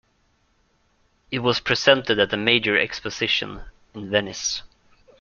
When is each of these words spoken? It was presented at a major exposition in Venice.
It 1.29 1.37
was 1.43 1.59
presented 1.59 2.17
at 2.17 2.33
a 2.33 2.35
major 2.35 2.75
exposition 2.75 3.65
in 3.93 4.09
Venice. 4.09 4.63